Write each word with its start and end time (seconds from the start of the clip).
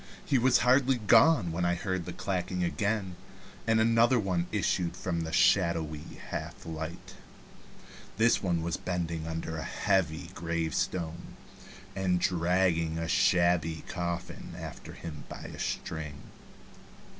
He 0.25 0.39
was 0.39 0.57
hardly 0.65 0.97
gone 0.97 1.51
when 1.51 1.63
I 1.63 1.75
heard 1.75 2.05
the 2.05 2.11
clacking 2.11 2.63
again, 2.63 3.17
and 3.67 3.79
another 3.79 4.19
one 4.19 4.47
issued 4.51 4.97
from 4.97 5.21
the 5.21 5.31
shadowy 5.31 6.19
half 6.31 6.65
light. 6.65 7.13
This 8.17 8.41
one 8.41 8.63
was 8.63 8.77
bending 8.77 9.27
under 9.27 9.57
a 9.57 9.63
heavy 9.63 10.31
gravestone, 10.33 11.37
and 11.95 12.19
dragging 12.19 12.97
a 12.97 13.07
shabby 13.07 13.83
coffin 13.87 14.55
after 14.57 14.93
him 14.93 15.25
by 15.29 15.41
a 15.43 15.59
string. 15.59 16.15